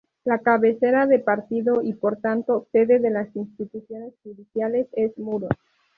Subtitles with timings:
[0.23, 5.51] La cabeza de partido y por tanto sede de las instituciones judiciales es Muros.